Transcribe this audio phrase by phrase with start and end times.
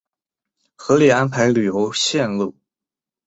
[0.75, 2.55] 合理安排旅游线路